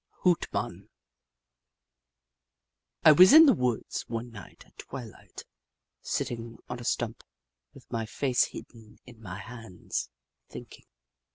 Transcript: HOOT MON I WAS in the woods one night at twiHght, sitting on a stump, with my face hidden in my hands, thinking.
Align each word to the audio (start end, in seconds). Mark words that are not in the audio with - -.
HOOT 0.23 0.47
MON 0.51 0.89
I 3.05 3.11
WAS 3.11 3.33
in 3.33 3.45
the 3.45 3.53
woods 3.53 4.01
one 4.07 4.31
night 4.31 4.63
at 4.65 4.75
twiHght, 4.77 5.43
sitting 6.01 6.57
on 6.67 6.79
a 6.79 6.83
stump, 6.83 7.23
with 7.75 7.85
my 7.91 8.07
face 8.07 8.45
hidden 8.45 8.97
in 9.05 9.21
my 9.21 9.37
hands, 9.37 10.09
thinking. 10.49 10.87